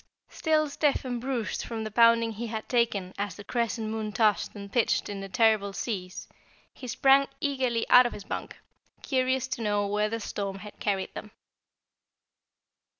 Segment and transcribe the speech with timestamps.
[0.29, 4.55] Still stiff and bruised from the pounding he had taken as the Crescent Moon tossed
[4.55, 6.27] and pitched in the terrible seas,
[6.73, 8.57] he sprang eagerly out of his bunk,
[9.03, 11.29] curious to know where the storm had carried them.